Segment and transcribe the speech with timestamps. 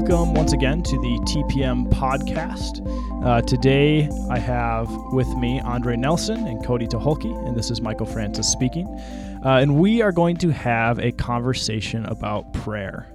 [0.00, 2.80] welcome once again to the TPM podcast.
[3.22, 8.06] Uh, today I have with me Andre Nelson and Cody Tucholke, and this is Michael
[8.06, 8.86] Francis speaking.
[9.44, 13.12] Uh, and we are going to have a conversation about prayer.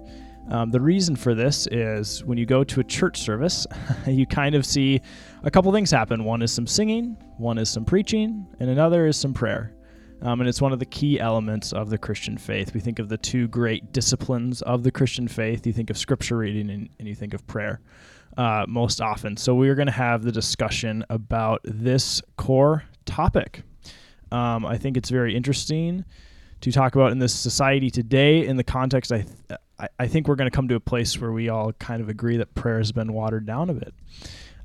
[0.51, 3.65] Um, the reason for this is when you go to a church service,
[4.05, 5.01] you kind of see
[5.41, 6.23] a couple things happen.
[6.23, 9.73] One is some singing, one is some preaching, and another is some prayer.
[10.21, 12.73] Um, and it's one of the key elements of the Christian faith.
[12.73, 15.67] We think of the two great disciplines of the Christian faith.
[15.67, 17.81] You think of scripture reading and, and you think of prayer
[18.37, 19.37] uh, most often.
[19.37, 23.63] So we are going to have the discussion about this core topic.
[24.31, 26.05] Um, I think it's very interesting
[26.61, 28.45] to talk about in this society today.
[28.45, 29.59] In the context, I, th-
[29.99, 32.37] I think we're going to come to a place where we all kind of agree
[32.37, 33.93] that prayer has been watered down a bit.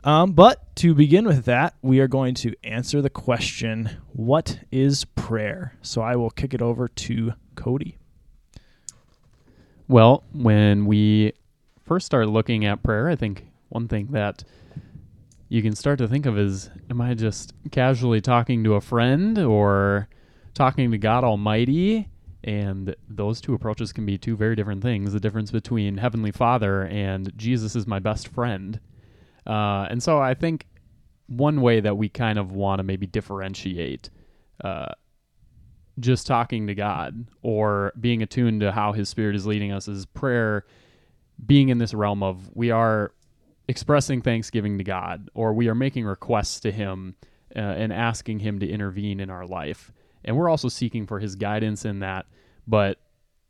[0.02, 5.04] Um, but to begin with that, we are going to answer the question what is
[5.04, 5.76] prayer?
[5.82, 7.98] So I will kick it over to Cody.
[9.88, 11.32] Well, when we
[11.84, 14.44] first start looking at prayer, I think one thing that
[15.48, 19.36] you can start to think of is am I just casually talking to a friend
[19.38, 20.08] or
[20.54, 22.08] talking to God Almighty?
[22.42, 25.12] And those two approaches can be two very different things.
[25.12, 28.80] The difference between Heavenly Father and Jesus is my best friend
[29.50, 30.66] uh, and so I think
[31.26, 34.10] one way that we kind of want to maybe differentiate
[34.62, 34.92] uh,
[35.98, 40.06] just talking to God or being attuned to how His Spirit is leading us is
[40.06, 40.64] prayer
[41.44, 43.12] being in this realm of we are
[43.66, 47.16] expressing thanksgiving to God or we are making requests to Him
[47.56, 49.90] uh, and asking Him to intervene in our life.
[50.24, 52.26] And we're also seeking for His guidance in that.
[52.68, 52.98] But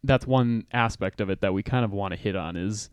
[0.03, 2.89] that's one aspect of it that we kind of want to hit on is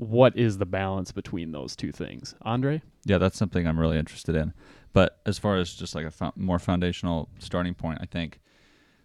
[0.00, 2.34] what is the balance between those two things?
[2.42, 2.82] Andre?
[3.04, 4.52] Yeah that's something i'm really interested in.
[4.92, 8.40] But as far as just like a fo- more foundational starting point i think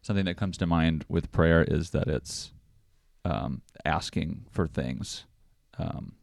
[0.02, 2.52] something that comes to mind with prayer is that it's
[3.24, 5.26] um, asking for things
[5.80, 6.14] um,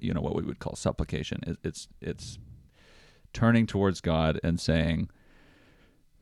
[0.00, 1.40] you know what we would call supplication.
[1.62, 2.38] It's it's
[3.32, 5.08] turning towards god and saying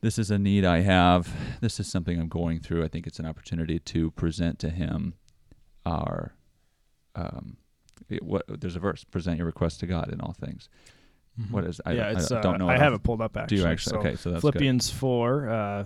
[0.00, 1.28] this is a need i have.
[1.60, 2.84] This is something i'm going through.
[2.84, 5.14] I think it's an opportunity to present to him
[5.84, 6.34] our
[7.14, 7.56] um,
[8.08, 10.68] it, what there's a verse present your request to God in all things.
[11.40, 11.54] Mm-hmm.
[11.54, 11.80] What is?
[11.84, 12.68] I, yeah, it's, I, don't know.
[12.68, 13.56] Uh, I have it pulled up actually.
[13.56, 13.90] Do you actually?
[13.90, 14.96] So okay, so that's Philippians good.
[14.96, 15.84] four, uh,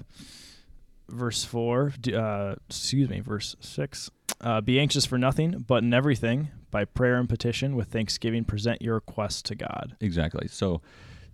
[1.09, 1.93] verse four.
[2.13, 4.11] Uh, excuse me, verse six.
[4.41, 8.83] Uh, be anxious for nothing, but in everything, by prayer and petition, with thanksgiving, present
[8.83, 9.97] your requests to God.
[10.01, 10.49] Exactly.
[10.49, 10.83] So,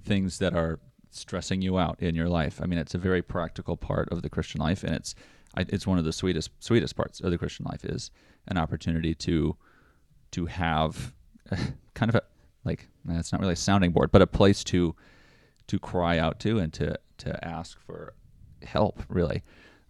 [0.04, 0.78] things that are
[1.10, 2.60] stressing you out in your life.
[2.62, 5.14] I mean, it's a very practical part of the Christian life, and it's
[5.56, 8.10] it's one of the sweetest sweetest parts of the Christian life is
[8.48, 9.56] an opportunity to
[10.32, 11.12] to have
[11.94, 12.22] kind of a
[12.64, 14.94] like that's not really a sounding board, but a place to
[15.66, 18.14] to cry out to and to to ask for
[18.62, 19.42] help, really.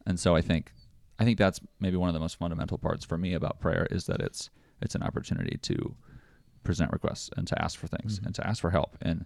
[0.06, 0.72] And so I think
[1.18, 4.06] I think that's maybe one of the most fundamental parts for me about prayer is
[4.06, 5.94] that it's it's an opportunity to
[6.62, 8.26] present requests and to ask for things mm-hmm.
[8.26, 8.96] and to ask for help.
[9.02, 9.24] And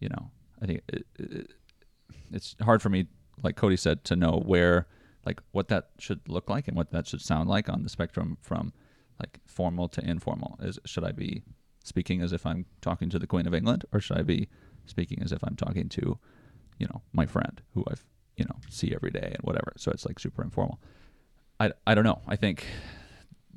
[0.00, 0.30] you know,
[0.62, 1.50] I think it, it,
[2.32, 3.06] it's hard for me,
[3.42, 4.86] like Cody said, to know where
[5.24, 8.38] like what that should look like and what that should sound like on the spectrum
[8.40, 8.72] from
[9.18, 10.58] like formal to informal?
[10.62, 11.42] Is should I be
[11.84, 14.48] speaking as if I'm talking to the Queen of England, or should I be
[14.86, 16.18] speaking as if I'm talking to,
[16.78, 18.04] you know, my friend who I've
[18.36, 19.72] you know see every day and whatever?
[19.76, 20.80] So it's like super informal.
[21.60, 22.20] I I don't know.
[22.26, 22.66] I think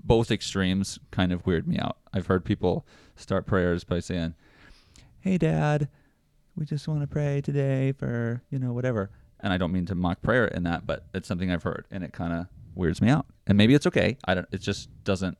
[0.03, 1.97] both extremes kind of weird me out.
[2.13, 4.35] I've heard people start prayers by saying,
[5.19, 5.89] "Hey, Dad,
[6.55, 9.11] we just want to pray today for you know whatever."
[9.41, 12.03] And I don't mean to mock prayer in that, but it's something I've heard, and
[12.03, 13.25] it kind of weirds me out.
[13.47, 14.17] And maybe it's okay.
[14.25, 14.47] I don't.
[14.51, 15.37] It just doesn't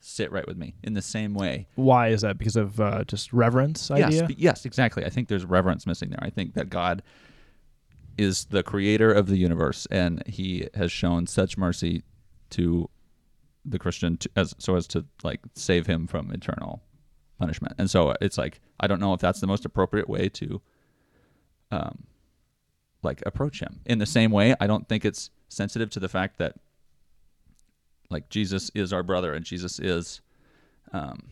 [0.00, 1.66] sit right with me in the same way.
[1.74, 2.38] Why is that?
[2.38, 4.26] Because of uh, just reverence idea?
[4.28, 5.04] Yes, yes, exactly.
[5.04, 6.22] I think there's reverence missing there.
[6.22, 7.02] I think that God
[8.16, 12.02] is the creator of the universe, and He has shown such mercy
[12.50, 12.88] to
[13.64, 16.82] the Christian to, as so as to like save him from eternal
[17.38, 17.74] punishment.
[17.78, 20.60] And so it's like I don't know if that's the most appropriate way to
[21.70, 22.04] um
[23.02, 23.80] like approach him.
[23.86, 26.56] In the same way, I don't think it's sensitive to the fact that
[28.10, 30.20] like Jesus is our brother, and Jesus is
[30.92, 31.30] um,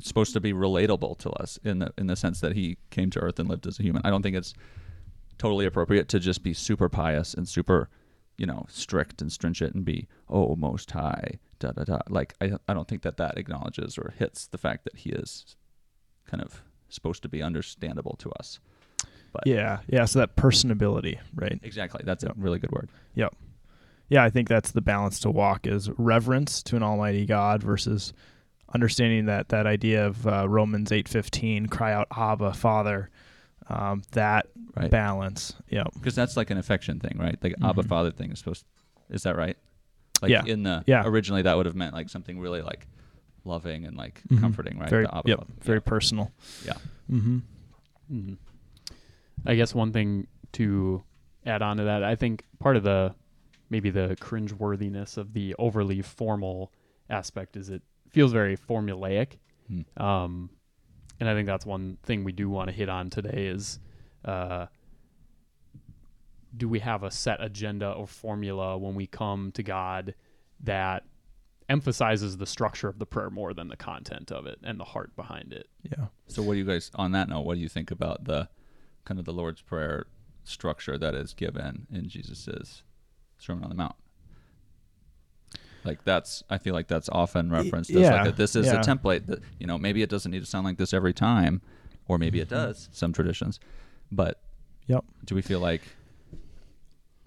[0.00, 3.20] supposed to be relatable to us in the in the sense that he came to
[3.20, 4.02] earth and lived as a human.
[4.04, 4.54] I don't think it's
[5.38, 7.88] totally appropriate to just be super pious and super,
[8.36, 11.98] you know, strict and stringent and be oh most high da da da.
[12.08, 15.56] Like I I don't think that that acknowledges or hits the fact that he is
[16.26, 18.58] kind of supposed to be understandable to us.
[19.32, 20.04] But yeah, yeah.
[20.06, 21.58] So that personability, right?
[21.62, 22.02] Exactly.
[22.04, 22.36] That's yep.
[22.36, 22.90] a really good word.
[23.14, 23.34] Yep
[24.12, 28.12] yeah, I think that's the balance to walk is reverence to an almighty God versus
[28.74, 33.08] understanding that that idea of uh, Romans eight fifteen, cry out Abba, Father.
[33.68, 34.90] Um, that right.
[34.90, 37.38] balance, yeah, because that's like an affection thing, right?
[37.42, 37.64] Like mm-hmm.
[37.64, 38.66] Abba Father thing is supposed.
[39.08, 39.56] Is that right?
[40.20, 40.44] Like yeah.
[40.44, 41.04] in the yeah.
[41.06, 42.86] originally that would have meant like something really like
[43.44, 44.40] loving and like Mhm.
[44.40, 44.90] comforting, right?
[44.90, 45.52] Very, The Abba yep, Father.
[45.62, 45.88] very Yeah.
[45.88, 46.32] personal.
[46.66, 46.74] Yeah.
[47.10, 47.38] Mm-hmm.
[48.12, 48.36] Mhm.
[49.46, 51.02] I guess one thing to
[51.46, 53.14] add on to that, I think part of the
[53.72, 56.70] maybe the cringeworthiness of the overly formal
[57.08, 57.80] aspect is it
[58.10, 59.38] feels very formulaic.
[59.66, 60.02] Hmm.
[60.02, 60.50] Um,
[61.18, 63.78] and I think that's one thing we do want to hit on today is
[64.26, 64.66] uh,
[66.54, 70.14] do we have a set agenda or formula when we come to God
[70.60, 71.04] that
[71.70, 75.16] emphasizes the structure of the prayer more than the content of it and the heart
[75.16, 75.68] behind it?
[75.82, 76.08] Yeah.
[76.26, 77.46] So, what do you guys on that note?
[77.46, 78.50] What do you think about the
[79.06, 80.04] kind of the Lord's Prayer
[80.44, 82.82] structure that is given in Jesus's
[83.42, 83.94] Sermon on the Mount?
[85.84, 88.80] Like that's, I feel like that's often referenced as yeah, like a, this is yeah.
[88.80, 91.60] a template that you know maybe it doesn't need to sound like this every time,
[92.06, 93.58] or maybe it does some traditions,
[94.10, 94.40] but
[94.86, 95.04] Yep.
[95.24, 95.82] do we feel like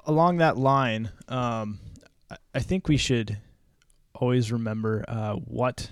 [0.05, 1.79] along that line, um,
[2.29, 3.37] I- I think we should
[4.13, 5.91] always remember uh, what,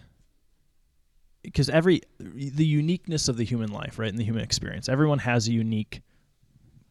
[1.42, 4.88] because every the uniqueness of the human life, right, and the human experience.
[4.88, 6.02] Everyone has a unique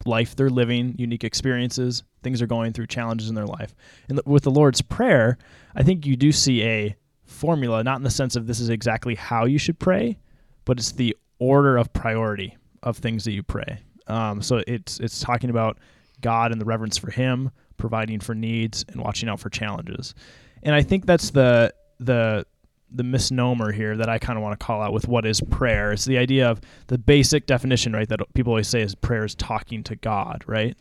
[0.06, 3.74] life they're living, unique experiences, things they're going through, challenges in their life.
[4.08, 5.38] And with the Lord's Prayer,
[5.74, 9.14] I think you do see a formula, not in the sense of this is exactly
[9.14, 10.18] how you should pray,
[10.64, 13.80] but it's the order of priority of things that you pray.
[14.06, 15.78] Um, so it's it's talking about
[16.20, 20.14] God and the reverence for Him, providing for needs, and watching out for challenges.
[20.62, 22.46] And I think that's the the
[22.94, 25.92] the misnomer here that I kind of want to call out with what is prayer.
[25.92, 28.08] It's the idea of the basic definition, right?
[28.08, 30.76] That people always say is prayer is talking to God, right?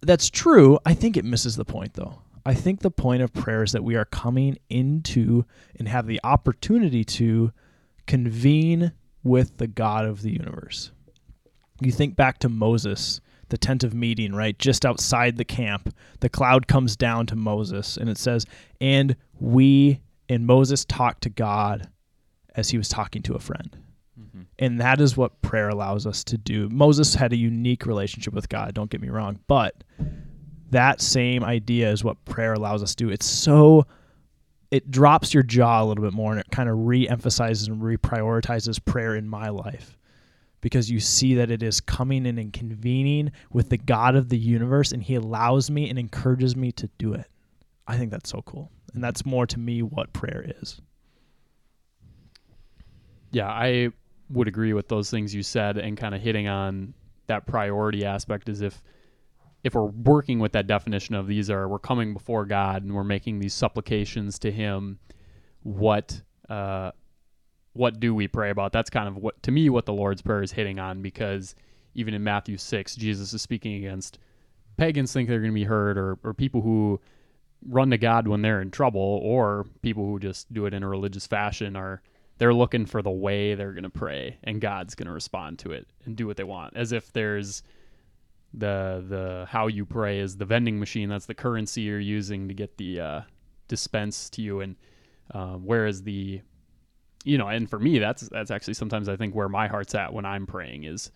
[0.00, 0.78] That's true.
[0.84, 2.22] I think it misses the point, though.
[2.44, 5.44] I think the point of prayer is that we are coming into
[5.78, 7.52] and have the opportunity to
[8.06, 8.92] convene
[9.22, 10.90] with the God of the universe.
[11.80, 14.58] You think back to Moses, the tent of meeting, right?
[14.58, 18.46] Just outside the camp, the cloud comes down to Moses, and it says,
[18.80, 21.88] And we and Moses talked to God
[22.54, 23.76] as he was talking to a friend.
[24.18, 24.42] Mm-hmm.
[24.58, 26.68] And that is what prayer allows us to do.
[26.70, 29.84] Moses had a unique relationship with God, don't get me wrong, but
[30.70, 33.10] that same idea is what prayer allows us to do.
[33.10, 33.86] It's so
[34.70, 38.82] it drops your jaw a little bit more and it kind of re-emphasizes and reprioritizes
[38.82, 39.98] prayer in my life
[40.62, 44.38] because you see that it is coming in and convening with the God of the
[44.38, 47.26] universe and he allows me and encourages me to do it.
[47.86, 48.70] I think that's so cool.
[48.94, 50.80] And that's more to me what prayer is.
[53.30, 53.90] Yeah, I
[54.28, 56.94] would agree with those things you said and kind of hitting on
[57.26, 58.82] that priority aspect is if
[59.64, 63.04] if we're working with that definition of these are we're coming before God and we're
[63.04, 64.98] making these supplications to him
[65.62, 66.90] what uh
[67.74, 70.42] what do we pray about that's kind of what to me what the Lord's prayer
[70.42, 71.54] is hitting on because
[71.94, 74.18] even in Matthew 6 Jesus is speaking against
[74.76, 77.00] pagans think they're going to be heard or or people who
[77.68, 80.88] run to God when they're in trouble or people who just do it in a
[80.88, 82.02] religious fashion are
[82.38, 85.72] they're looking for the way they're going to pray and God's going to respond to
[85.72, 86.76] it and do what they want.
[86.76, 87.62] As if there's
[88.54, 91.08] the the how you pray is the vending machine.
[91.08, 93.20] That's the currency you're using to get the uh,
[93.68, 94.60] dispense to you.
[94.60, 94.76] And
[95.32, 96.40] um, whereas the
[97.24, 100.12] you know and for me that's that's actually sometimes I think where my heart's at
[100.12, 101.10] when I'm praying is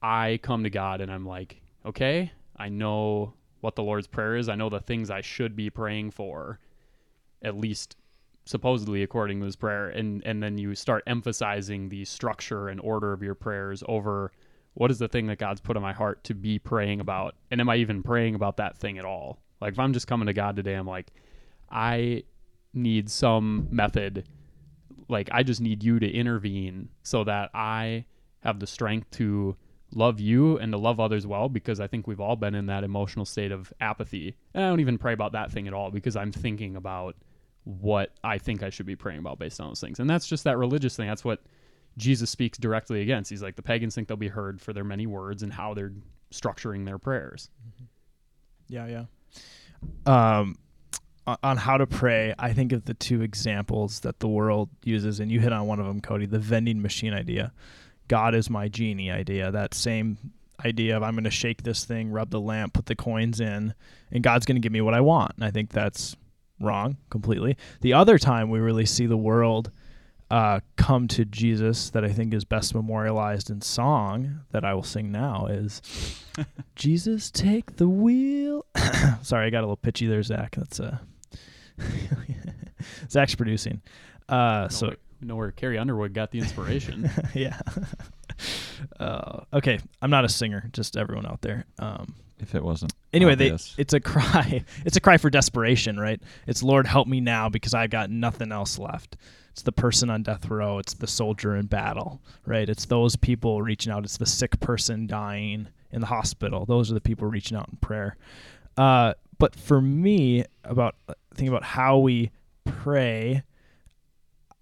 [0.00, 4.48] I come to God and I'm like okay I know what the Lord's prayer is.
[4.48, 6.58] I know the things I should be praying for
[7.42, 7.96] at least
[8.44, 9.88] supposedly according to this prayer.
[9.88, 14.32] And and then you start emphasizing the structure and order of your prayers over
[14.74, 17.36] what is the thing that God's put in my heart to be praying about?
[17.50, 19.38] And am I even praying about that thing at all?
[19.60, 21.12] Like if I'm just coming to God today I'm like
[21.70, 22.24] I
[22.74, 24.26] need some method.
[25.08, 28.06] Like I just need you to intervene so that I
[28.40, 29.56] have the strength to
[29.94, 32.84] love you and to love others well because I think we've all been in that
[32.84, 36.16] emotional state of apathy and I don't even pray about that thing at all because
[36.16, 37.16] I'm thinking about
[37.64, 40.00] what I think I should be praying about based on those things.
[40.00, 41.06] And that's just that religious thing.
[41.08, 41.42] That's what
[41.96, 43.30] Jesus speaks directly against.
[43.30, 45.92] He's like, the pagans think they'll be heard for their many words and how they're
[46.32, 47.50] structuring their prayers.
[48.68, 49.04] Yeah, yeah.
[50.06, 50.56] Um,
[51.26, 55.30] on how to pray, I think of the two examples that the world uses, and
[55.30, 57.52] you hit on one of them, Cody, the vending machine idea.
[58.12, 59.50] God is my genie idea.
[59.50, 60.18] That same
[60.62, 63.72] idea of I'm going to shake this thing, rub the lamp, put the coins in,
[64.10, 65.32] and God's going to give me what I want.
[65.36, 66.14] And I think that's
[66.60, 67.56] wrong completely.
[67.80, 69.70] The other time we really see the world
[70.30, 74.82] uh, come to Jesus that I think is best memorialized in song that I will
[74.82, 75.80] sing now is
[76.76, 78.66] Jesus take the wheel.
[79.22, 80.54] Sorry, I got a little pitchy there, Zach.
[80.54, 80.98] That's uh
[83.10, 83.80] Zach's producing.
[84.28, 87.10] Uh so know, know where Carrie Underwood got the inspiration.
[87.34, 87.58] yeah.
[89.00, 91.64] uh, okay, I'm not a singer, just everyone out there.
[91.78, 92.92] Um if it wasn't.
[93.12, 93.74] anyway obvious.
[93.76, 97.48] they it's a cry it's a cry for desperation right it's lord help me now
[97.48, 99.16] because i've got nothing else left
[99.52, 103.62] it's the person on death row it's the soldier in battle right it's those people
[103.62, 107.56] reaching out it's the sick person dying in the hospital those are the people reaching
[107.56, 108.16] out in prayer
[108.76, 110.96] uh, but for me about
[111.34, 112.30] thinking about how we
[112.64, 113.42] pray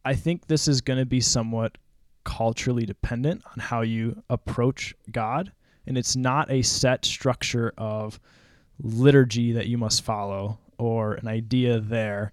[0.05, 1.77] i think this is going to be somewhat
[2.25, 5.53] culturally dependent on how you approach god
[5.87, 8.21] and it's not a set structure of
[8.83, 12.33] liturgy that you must follow or an idea there,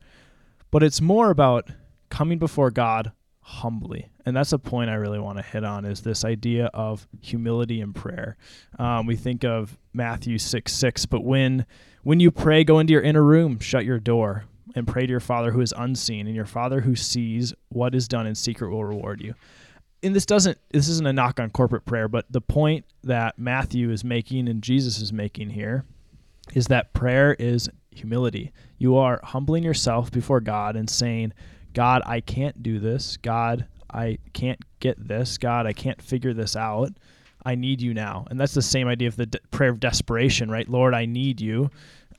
[0.71, 1.69] but it's more about
[2.09, 4.09] coming before God humbly.
[4.25, 7.81] And that's a point I really want to hit on is this idea of humility
[7.81, 8.37] in prayer.
[8.77, 11.65] Um, we think of Matthew 6 6, but when
[12.03, 14.45] when you pray, go into your inner room, shut your door,
[14.77, 18.07] and pray to your Father who is unseen, and your Father who sees what is
[18.07, 19.33] done in secret will reward you
[20.03, 23.91] and this doesn't this isn't a knock on corporate prayer, but the point that Matthew
[23.91, 25.85] is making and Jesus is making here
[26.53, 28.51] is that prayer is humility.
[28.77, 31.33] You are humbling yourself before God and saying,
[31.73, 33.17] God, I can't do this.
[33.17, 35.37] God, I can't get this.
[35.37, 36.91] God, I can't figure this out.
[37.45, 38.25] I need you now.
[38.29, 40.67] And that's the same idea of the de- prayer of desperation, right?
[40.67, 41.69] Lord, I need you.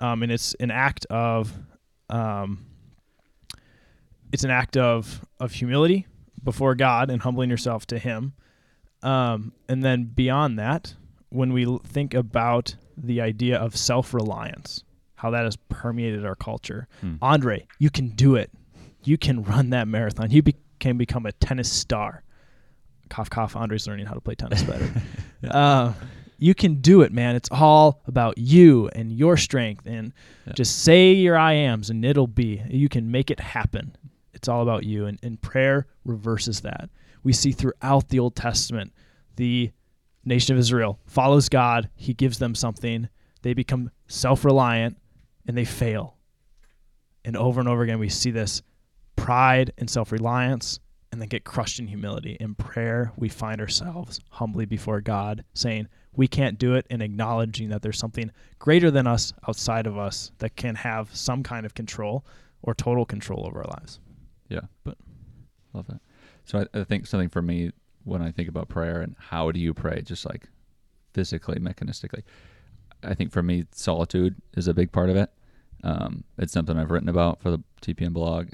[0.00, 1.52] Um, and it's an act of,
[2.10, 2.66] um,
[4.32, 6.06] it's an act of of humility
[6.42, 8.32] before God and humbling yourself to Him.
[9.02, 10.94] Um, and then beyond that,
[11.30, 14.82] when we think about the idea of self reliance,
[15.16, 17.14] how that has permeated our culture, Hmm.
[17.22, 18.50] Andre, you can do it.
[19.04, 20.30] You can run that marathon.
[20.30, 22.22] You be- can become a tennis star.
[23.08, 23.56] Cough, cough.
[23.56, 24.90] Andre's learning how to play tennis better.
[25.50, 25.92] uh,
[26.38, 27.34] you can do it, man.
[27.36, 29.86] It's all about you and your strength.
[29.86, 30.12] And
[30.46, 30.52] Yeah.
[30.54, 32.62] just say your I ams and it'll be.
[32.68, 33.96] You can make it happen.
[34.32, 35.06] It's all about you.
[35.06, 36.90] And, and prayer reverses that.
[37.24, 38.92] We see throughout the Old Testament
[39.36, 39.72] the
[40.24, 43.08] nation of Israel follows God, He gives them something,
[43.42, 44.96] they become self reliant,
[45.46, 46.16] and they fail.
[47.24, 48.62] And over and over again, we see this
[49.16, 50.78] pride and self reliance,
[51.10, 52.36] and then get crushed in humility.
[52.38, 55.88] In prayer, we find ourselves humbly before God, saying,
[56.18, 60.32] We can't do it, and acknowledging that there's something greater than us outside of us
[60.38, 62.26] that can have some kind of control
[62.60, 64.00] or total control over our lives.
[64.48, 64.62] Yeah.
[64.82, 64.98] But
[65.72, 66.00] love that.
[66.44, 67.70] So I, I think something for me
[68.02, 70.48] when I think about prayer and how do you pray, just like
[71.14, 72.24] physically, mechanistically,
[73.04, 75.30] I think for me solitude is a big part of it.
[75.84, 78.48] Um, it's something I've written about for the TPM blog.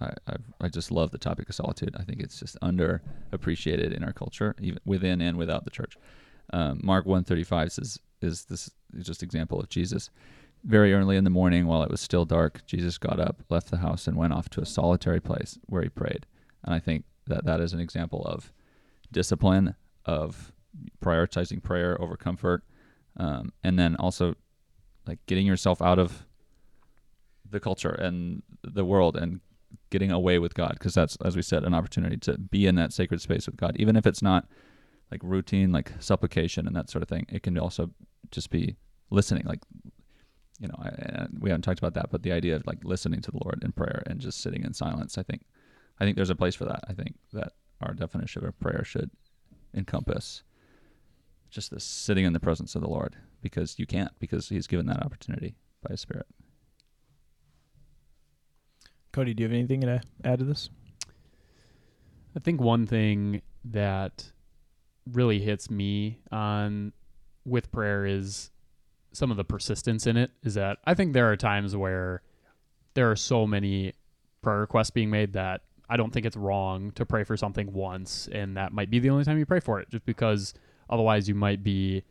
[0.00, 1.94] I, I, I just love the topic of solitude.
[1.98, 5.98] I think it's just underappreciated in our culture, even within and without the church.
[6.52, 10.10] Um, Mark one thirty five says is this is just example of Jesus.
[10.64, 13.78] Very early in the morning, while it was still dark, Jesus got up, left the
[13.78, 16.26] house, and went off to a solitary place where he prayed.
[16.62, 18.52] And I think that that is an example of
[19.10, 20.52] discipline, of
[21.02, 22.62] prioritizing prayer over comfort,
[23.16, 24.34] um, and then also
[25.06, 26.26] like getting yourself out of
[27.48, 29.40] the culture and the world and
[29.88, 32.92] getting away with God, because that's, as we said, an opportunity to be in that
[32.92, 34.46] sacred space with God, even if it's not
[35.10, 37.26] like routine, like supplication and that sort of thing.
[37.28, 37.90] It can also
[38.30, 38.76] just be
[39.10, 39.60] listening, like
[40.60, 43.22] you know, I, and we haven't talked about that, but the idea of like listening
[43.22, 45.42] to the Lord in prayer and just sitting in silence, I think,
[45.98, 46.84] I think there's a place for that.
[46.86, 49.10] I think that our definition of prayer should
[49.74, 50.42] encompass
[51.48, 54.86] just this sitting in the presence of the Lord because you can't because He's given
[54.86, 56.26] that opportunity by His Spirit.
[59.12, 60.68] Cody, do you have anything to add to this?
[62.36, 64.30] I think one thing that
[65.10, 66.92] really hits me on
[67.44, 68.50] with prayer is
[69.12, 72.22] some of the persistence in it is that I think there are times where
[72.94, 73.94] there are so many
[74.42, 78.28] prayer requests being made that I don't think it's wrong to pray for something once
[78.30, 80.54] and that might be the only time you pray for it just because
[80.88, 82.04] otherwise you might be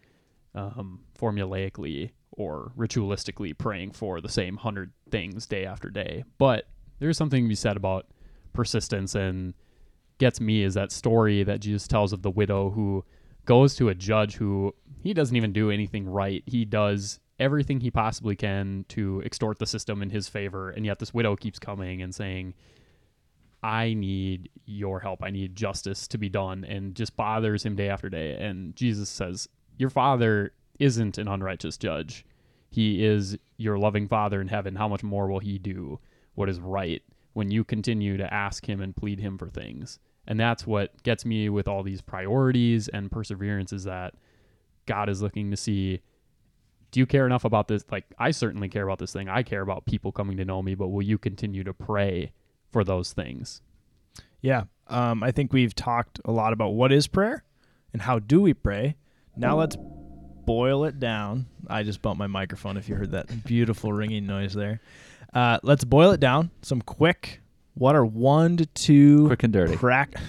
[0.56, 6.24] um, formulaically or ritualistically praying for the same hundred things day after day.
[6.38, 6.68] But
[7.00, 8.08] there's something to be said about
[8.54, 9.54] persistence and
[10.20, 13.04] gets me is that story that Jesus tells of the widow who
[13.46, 16.44] goes to a judge who he doesn't even do anything right.
[16.46, 21.00] He does everything he possibly can to extort the system in his favor, and yet
[21.00, 22.54] this widow keeps coming and saying,
[23.64, 25.24] I need your help.
[25.24, 28.38] I need justice to be done, and just bothers him day after day.
[28.40, 32.26] And Jesus says, Your father isn't an unrighteous judge.
[32.70, 34.76] He is your loving father in heaven.
[34.76, 36.00] How much more will he do
[36.36, 37.02] what is right
[37.34, 40.00] when you continue to ask him and plead him for things?
[40.28, 44.14] And that's what gets me with all these priorities and perseverance is that
[44.86, 46.02] God is looking to see
[46.92, 47.86] do you care enough about this?
[47.92, 49.30] Like, I certainly care about this thing.
[49.30, 52.32] I care about people coming to know me, but will you continue to pray
[52.72, 53.62] for those things?
[54.42, 54.64] Yeah.
[54.88, 57.44] Um, I think we've talked a lot about what is prayer
[57.94, 58.96] and how do we pray.
[59.36, 59.78] Now let's
[60.46, 61.46] boil it down.
[61.68, 62.76] I just bumped my microphone.
[62.78, 64.82] If you heard that beautiful ringing noise there,
[65.34, 66.50] uh, let's boil it down.
[66.62, 67.42] Some quick.
[67.80, 69.78] What are one to two Quick and dirty.
[69.78, 70.20] Prac-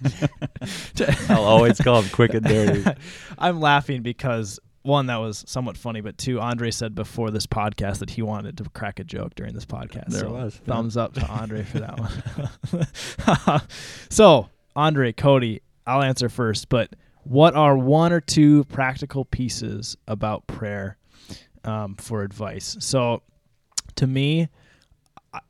[1.28, 2.84] I'll always call them quick and dirty.
[3.38, 7.98] I'm laughing because one that was somewhat funny, but two, Andre said before this podcast
[7.98, 10.10] that he wanted to crack a joke during this podcast.
[10.10, 10.72] There so was, yeah.
[10.72, 13.60] thumbs up to Andre for that one.
[14.08, 16.94] so Andre, Cody, I'll answer first, but
[17.24, 20.96] what are one or two practical pieces about prayer
[21.64, 22.76] um, for advice?
[22.78, 23.22] So
[23.96, 24.48] to me,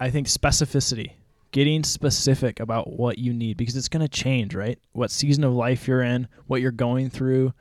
[0.01, 1.13] I- think specificity,
[1.53, 4.79] getting specific about what you need because it's going to change, right?
[4.93, 7.53] What season of life you're in, what you're going through,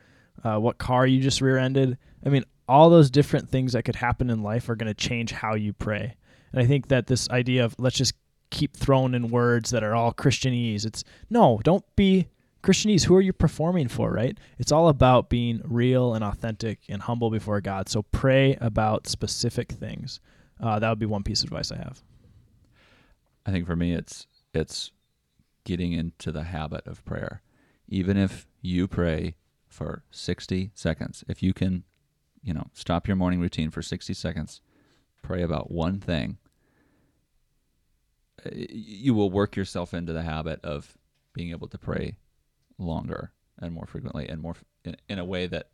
[0.43, 1.97] uh, what car you just rear ended.
[2.25, 5.31] I mean, all those different things that could happen in life are going to change
[5.31, 6.15] how you pray.
[6.51, 8.13] And I think that this idea of let's just
[8.49, 12.27] keep throwing in words that are all Christianese, it's no, don't be
[12.63, 13.05] Christianese.
[13.05, 14.37] Who are you performing for, right?
[14.57, 17.89] It's all about being real and authentic and humble before God.
[17.89, 20.19] So pray about specific things.
[20.59, 22.01] Uh, that would be one piece of advice I have.
[23.45, 24.91] I think for me, it's it's
[25.63, 27.41] getting into the habit of prayer.
[27.87, 29.35] Even if you pray
[29.67, 31.83] for 60 seconds, if you can,
[32.41, 34.61] you know, stop your morning routine for 60 seconds,
[35.21, 36.37] pray about one thing,
[38.45, 40.97] uh, you will work yourself into the habit of
[41.33, 42.17] being able to pray
[42.77, 45.69] longer and more frequently and more in, in a way that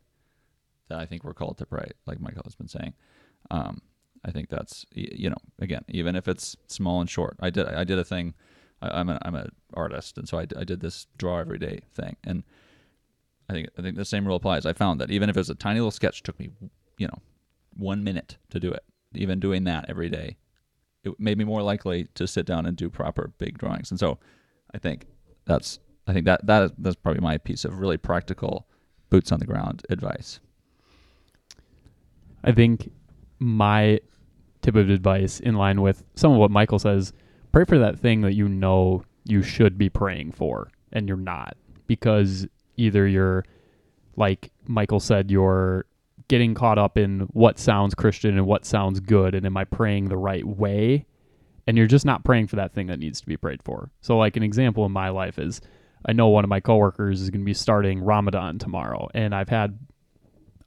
[0.88, 2.92] that I think we're called to pray, like Michael has been saying.
[3.50, 3.80] Um,
[4.24, 7.36] I think that's you know again even if it's small and short.
[7.40, 8.34] I did I did a thing.
[8.80, 11.80] I, I'm a I'm an artist and so I, I did this draw every day
[11.94, 12.42] thing and
[13.48, 14.66] I think I think the same rule applies.
[14.66, 16.50] I found that even if it was a tiny little sketch, took me
[16.98, 17.18] you know
[17.76, 18.84] one minute to do it.
[19.14, 20.36] Even doing that every day,
[21.04, 23.90] it made me more likely to sit down and do proper big drawings.
[23.90, 24.18] And so
[24.74, 25.06] I think
[25.44, 28.66] that's I think that that is, that's probably my piece of really practical
[29.10, 30.40] boots on the ground advice.
[32.42, 32.90] I think
[33.38, 34.00] my
[34.64, 37.12] tip of advice, in line with some of what Michael says,
[37.52, 41.56] pray for that thing that you know you should be praying for and you're not.
[41.86, 42.46] Because
[42.76, 43.44] either you're,
[44.16, 45.84] like Michael said, you're
[46.28, 50.08] getting caught up in what sounds Christian and what sounds good, and am I praying
[50.08, 51.04] the right way?
[51.66, 53.90] And you're just not praying for that thing that needs to be prayed for.
[54.00, 55.60] So, like, an example in my life is
[56.06, 59.48] I know one of my coworkers is going to be starting Ramadan tomorrow, and I've
[59.48, 59.78] had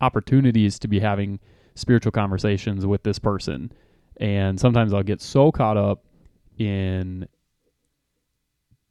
[0.02, 1.40] opportunities to be having
[1.76, 3.72] spiritual conversations with this person.
[4.20, 6.04] And sometimes I'll get so caught up
[6.58, 7.28] in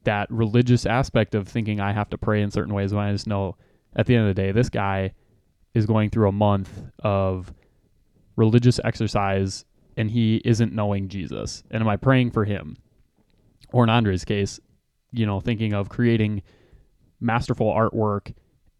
[0.04, 3.26] that religious aspect of thinking I have to pray in certain ways when I just
[3.26, 3.56] know
[3.96, 5.12] at the end of the day, this guy
[5.74, 7.52] is going through a month of
[8.36, 9.64] religious exercise
[9.96, 11.64] and he isn't knowing Jesus.
[11.70, 12.76] And am I praying for him?
[13.72, 14.60] Or in Andre's case,
[15.12, 16.42] you know, thinking of creating
[17.20, 18.34] masterful artwork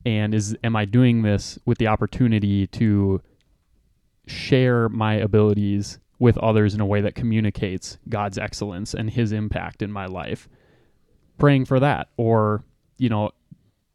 [0.05, 3.21] and is am I doing this with the opportunity to
[4.27, 9.83] share my abilities with others in a way that communicates God's excellence and his impact
[9.83, 10.49] in my life?
[11.39, 12.65] Praying for that or,
[12.99, 13.31] you know,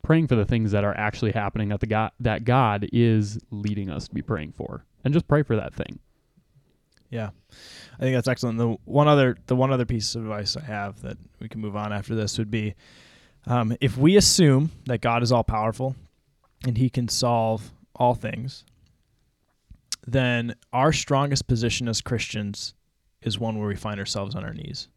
[0.04, 3.90] praying for the things that are actually happening that the God that God is leading
[3.90, 4.86] us to be praying for.
[5.04, 6.00] And just pray for that thing.
[7.10, 7.32] Yeah,
[8.00, 8.58] I think that's excellent.
[8.58, 11.76] The one other the one other piece of advice I have that we can move
[11.76, 12.76] on after this would be,
[13.46, 15.96] um, if we assume that God is all powerful
[16.66, 18.64] and He can solve all things,
[20.06, 22.74] then our strongest position as Christians
[23.22, 24.88] is one where we find ourselves on our knees.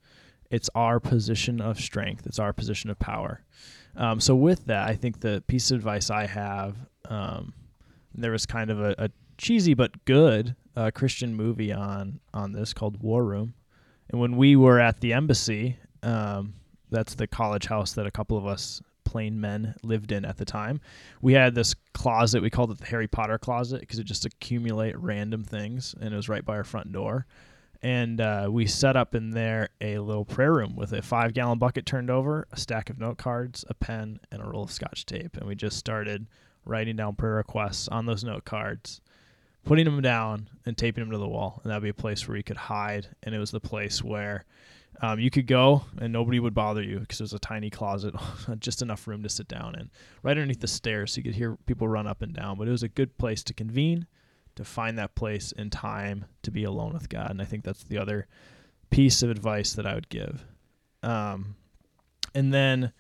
[0.50, 2.26] It's our position of strength.
[2.26, 3.42] It's our position of power.
[3.96, 6.76] Um, so with that, I think the piece of advice I have,
[7.08, 7.52] um,
[8.14, 12.72] there was kind of a, a cheesy but good uh, Christian movie on on this
[12.72, 13.54] called War Room,
[14.10, 16.54] and when we were at the embassy, um,
[16.90, 20.44] that's the college house that a couple of us plain men lived in at the
[20.44, 20.80] time.
[21.22, 22.42] We had this closet.
[22.42, 26.16] We called it the Harry Potter closet because it just accumulate random things, and it
[26.16, 27.26] was right by our front door.
[27.84, 31.58] And uh, we set up in there a little prayer room with a five gallon
[31.58, 35.04] bucket turned over, a stack of note cards, a pen, and a roll of scotch
[35.04, 35.36] tape.
[35.36, 36.26] And we just started
[36.64, 39.02] writing down prayer requests on those note cards,
[39.66, 41.60] putting them down, and taping them to the wall.
[41.62, 43.08] And that would be a place where you could hide.
[43.22, 44.46] And it was the place where
[45.00, 48.14] um, you could go and nobody would bother you because it was a tiny closet,
[48.58, 49.90] just enough room to sit down in,
[50.22, 52.56] right underneath the stairs, so you could hear people run up and down.
[52.58, 54.06] But it was a good place to convene,
[54.56, 57.30] to find that place in time to be alone with God.
[57.30, 58.26] And I think that's the other
[58.90, 60.44] piece of advice that I would give.
[61.02, 61.56] Um,
[62.34, 62.92] and then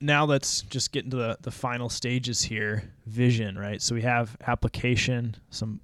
[0.00, 3.82] now let's just get into the, the final stages here vision, right?
[3.82, 5.80] So we have application, some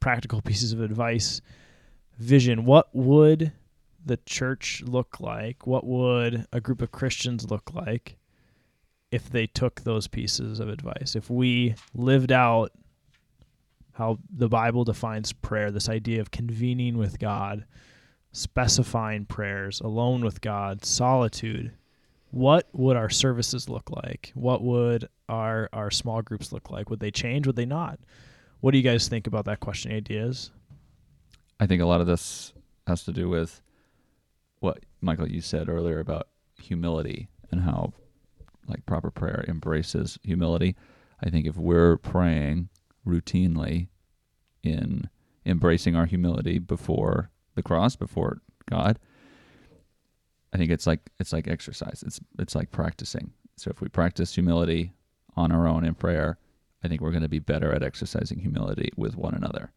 [0.00, 1.40] practical pieces of advice,
[2.18, 2.64] vision.
[2.64, 3.52] What would
[4.04, 5.66] the church look like?
[5.66, 8.16] What would a group of Christians look like
[9.12, 11.14] if they took those pieces of advice.
[11.14, 12.72] If we lived out
[13.92, 17.66] how the Bible defines prayer, this idea of convening with God,
[18.32, 21.72] specifying prayers, alone with God, solitude,
[22.30, 24.32] what would our services look like?
[24.34, 26.88] What would our our small groups look like?
[26.88, 27.46] Would they change?
[27.46, 28.00] Would they not?
[28.60, 29.92] What do you guys think about that question?
[29.92, 30.50] Ideas?
[31.60, 32.54] I think a lot of this
[32.86, 33.60] has to do with
[35.02, 36.28] Michael you said earlier about
[36.60, 37.92] humility and how
[38.68, 40.76] like proper prayer embraces humility.
[41.22, 42.68] I think if we're praying
[43.06, 43.88] routinely
[44.62, 45.08] in
[45.44, 48.38] embracing our humility before the cross, before
[48.70, 48.98] God,
[50.52, 52.02] I think it's like it's like exercise.
[52.06, 53.32] It's it's like practicing.
[53.56, 54.92] So if we practice humility
[55.36, 56.38] on our own in prayer,
[56.84, 59.72] I think we're going to be better at exercising humility with one another.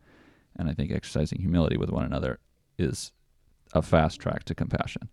[0.58, 2.40] And I think exercising humility with one another
[2.78, 3.12] is
[3.76, 5.10] a fast track to compassion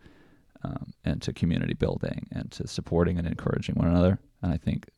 [0.64, 4.18] um, and to community building and to supporting and encouraging one another.
[4.40, 4.88] And I think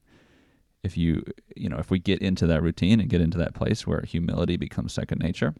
[0.82, 1.24] if you,
[1.56, 4.56] you know, if we get into that routine and get into that place where humility
[4.56, 5.54] becomes second nature,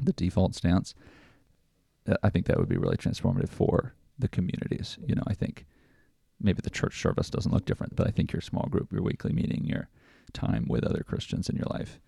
[0.00, 0.94] the default stance,
[2.06, 4.98] uh, I think that would be really transformative for the communities.
[5.06, 5.64] You know, I think
[6.38, 9.32] maybe the church service doesn't look different, but I think your small group, your weekly
[9.32, 9.88] meeting, your
[10.34, 11.98] time with other Christians in your life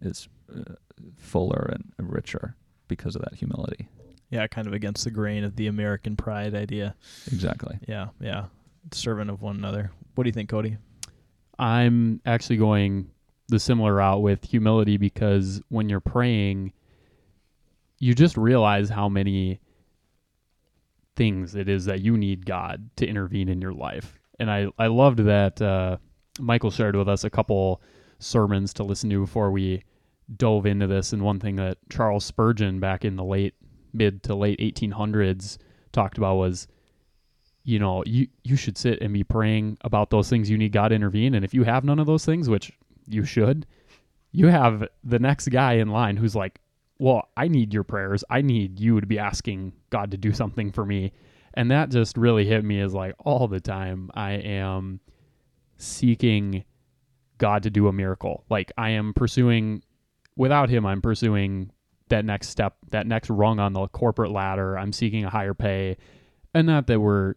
[0.00, 0.74] is uh,
[1.16, 2.54] fuller and richer
[2.86, 3.88] because of that humility.
[4.34, 6.96] Yeah, kind of against the grain of the American pride idea.
[7.28, 7.78] Exactly.
[7.86, 8.46] Yeah, yeah.
[8.90, 9.92] Servant of one another.
[10.16, 10.76] What do you think, Cody?
[11.56, 13.12] I'm actually going
[13.46, 16.72] the similar route with humility because when you're praying,
[18.00, 19.60] you just realize how many
[21.14, 24.18] things it is that you need God to intervene in your life.
[24.40, 25.98] And I, I loved that uh,
[26.40, 27.80] Michael shared with us a couple
[28.18, 29.84] sermons to listen to before we
[30.36, 31.12] dove into this.
[31.12, 33.54] And one thing that Charles Spurgeon back in the late
[33.94, 35.58] mid to late 1800s
[35.92, 36.66] talked about was
[37.64, 40.88] you know you you should sit and be praying about those things you need God
[40.88, 41.34] to intervene.
[41.34, 42.72] And if you have none of those things which
[43.06, 43.66] you should
[44.32, 46.60] you have the next guy in line who's like
[46.98, 48.24] well I need your prayers.
[48.28, 51.12] I need you to be asking God to do something for me.
[51.54, 54.10] And that just really hit me as like all the time.
[54.14, 55.00] I am
[55.76, 56.64] seeking
[57.38, 58.44] God to do a miracle.
[58.50, 59.82] Like I am pursuing
[60.36, 61.70] without him I'm pursuing
[62.08, 64.78] that next step, that next rung on the corporate ladder.
[64.78, 65.96] I'm seeking a higher pay.
[66.52, 67.34] And not that we're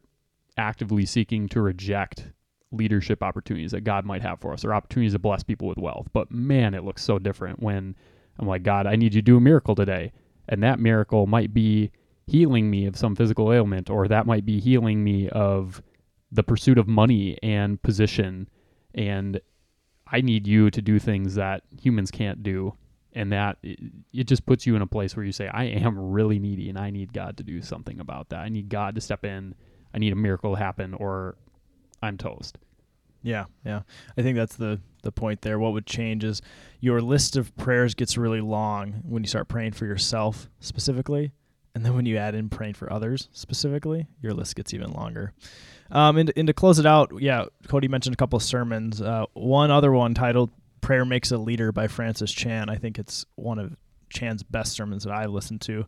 [0.58, 2.32] actively seeking to reject
[2.72, 6.08] leadership opportunities that God might have for us or opportunities to bless people with wealth.
[6.12, 7.96] But man, it looks so different when
[8.40, 10.12] I'm like, God, I need you to do a miracle today.
[10.50, 11.92] And that miracle might be
[12.26, 15.82] healing me of some physical ailment, or that might be healing me of
[16.32, 18.50] the pursuit of money and position.
[18.94, 19.40] And
[20.12, 22.76] I need you to do things that humans can't do
[23.18, 23.80] and that it,
[24.14, 26.78] it just puts you in a place where you say i am really needy and
[26.78, 29.54] i need god to do something about that i need god to step in
[29.94, 31.36] i need a miracle to happen or
[32.02, 32.58] i'm toast
[33.24, 33.82] Yeah, yeah.
[34.18, 35.58] I think that's the the point there.
[35.60, 36.42] What would change is
[36.80, 41.32] your list of prayers gets really long when you start praying for yourself specifically,
[41.74, 45.34] and then when you add in praying for others specifically, your list gets even longer.
[45.92, 49.02] Um, and, and to close it out, yeah, Cody mentioned a couple of sermons.
[49.02, 50.52] Uh, one other one titled
[50.88, 52.70] "Prayer Makes a Leader" by Francis Chan.
[52.70, 53.76] I think it's one of
[54.10, 55.86] Chan's best sermons that I've listened to.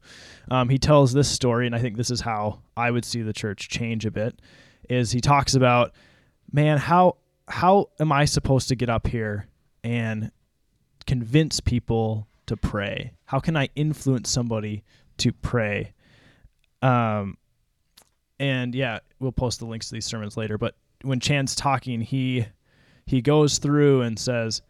[0.52, 3.32] Um, he tells this story, and I think this is how I would see the
[3.32, 4.42] church change a bit.
[4.90, 5.94] Is he talks about,
[6.52, 7.16] man, how
[7.48, 9.48] how am I supposed to get up here
[9.86, 10.32] and
[11.08, 13.14] convince people to pray?
[13.24, 14.84] How can I influence somebody
[15.20, 15.94] to pray?
[16.82, 17.38] Um,
[18.38, 20.58] and yeah, we'll post the links to these sermons later.
[20.58, 22.48] But when Chan's talking, he
[23.06, 24.62] he goes through and says,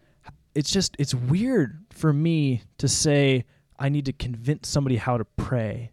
[0.55, 3.45] "It's just it's weird for me to say
[3.77, 5.91] I need to convince somebody how to pray."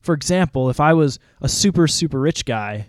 [0.00, 2.88] For example, if I was a super super rich guy,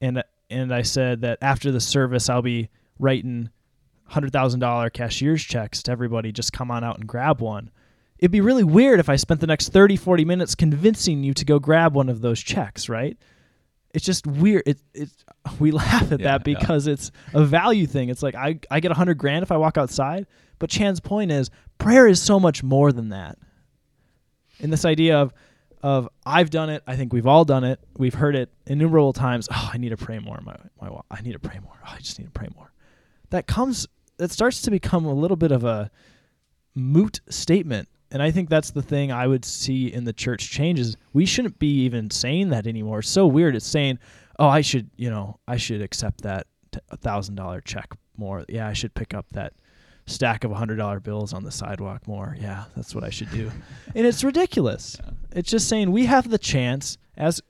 [0.00, 3.50] and and I said that after the service I'll be writing
[4.06, 7.70] hundred thousand dollar cashier's checks to everybody, just come on out and grab one.
[8.18, 11.44] It'd be really weird if I spent the next 30, 40 minutes convincing you to
[11.44, 13.16] go grab one of those checks, right?
[13.92, 14.62] It's just weird.
[14.66, 15.08] It, it
[15.58, 16.58] we laugh at Yeah, that yeah.
[16.58, 18.08] because it's a value thing.
[18.08, 20.26] It's like I, I get a hundred grand if I walk outside.
[20.58, 23.38] But Chan's point is prayer is so much more than that.
[24.60, 25.32] And this idea of
[25.82, 26.82] of I've done it.
[26.86, 27.80] I think we've all done it.
[27.96, 29.48] We've heard it innumerable times.
[29.50, 30.38] Oh, I need to pray more.
[30.42, 31.72] My, my, I need to pray more.
[31.86, 32.70] Oh, I just need to pray more.
[33.30, 33.86] That comes.
[34.18, 35.90] That starts to become a little bit of a
[36.74, 37.88] moot statement.
[38.10, 40.96] And I think that's the thing I would see in the church changes.
[41.12, 43.00] We shouldn't be even saying that anymore.
[43.00, 43.54] It's so weird.
[43.54, 43.98] It's saying,
[44.38, 46.46] "Oh, I should, you know, I should accept that
[46.90, 48.44] a thousand dollar check more.
[48.48, 49.52] Yeah, I should pick up that
[50.06, 52.36] stack of hundred dollar bills on the sidewalk more.
[52.40, 53.50] Yeah, that's what I should do."
[53.94, 54.96] and it's ridiculous.
[55.32, 57.40] It's just saying we have the chance as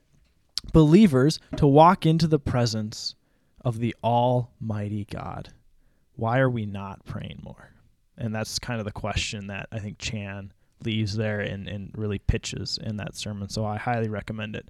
[0.73, 3.15] believers to walk into the presence
[3.63, 5.49] of the Almighty God,
[6.15, 7.71] why are we not praying more?
[8.17, 12.19] And that's kind of the question that I think Chan leaves there and, and really
[12.19, 13.49] pitches in that sermon.
[13.49, 14.69] So I highly recommend it.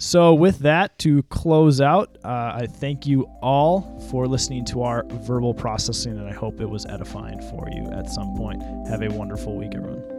[0.00, 5.04] So, with that, to close out, uh, I thank you all for listening to our
[5.08, 8.62] verbal processing, and I hope it was edifying for you at some point.
[8.86, 10.17] Have a wonderful week, everyone.